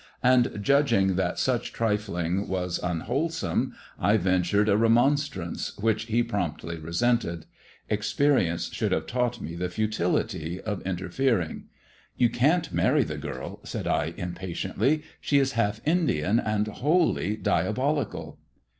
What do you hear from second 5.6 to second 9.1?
which he promptly resented. Experience should have